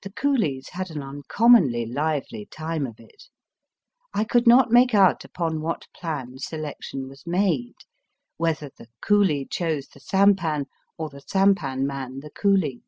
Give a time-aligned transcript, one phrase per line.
[0.00, 3.24] The coolies had an uncommonly lively time of it.
[4.14, 7.74] I could not make out upon what plan selection was made,
[8.38, 10.64] whether the cooKe chose the sampan
[10.96, 12.80] or the sampan man the coolie.